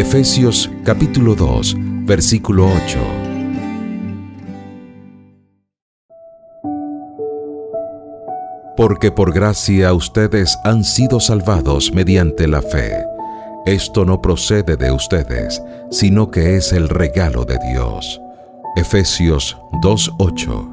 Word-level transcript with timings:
Efesios 0.00 0.70
capítulo 0.82 1.34
2, 1.34 1.76
versículo 2.06 2.66
8. 2.66 2.98
Porque 8.78 9.12
por 9.12 9.34
gracia 9.34 9.92
ustedes 9.92 10.56
han 10.64 10.84
sido 10.84 11.20
salvados 11.20 11.92
mediante 11.92 12.48
la 12.48 12.62
fe. 12.62 13.04
Esto 13.66 14.06
no 14.06 14.22
procede 14.22 14.78
de 14.78 14.90
ustedes, 14.90 15.62
sino 15.90 16.30
que 16.30 16.56
es 16.56 16.72
el 16.72 16.88
regalo 16.88 17.44
de 17.44 17.58
Dios. 17.58 18.22
Efesios 18.76 19.58
2.8 19.82 20.69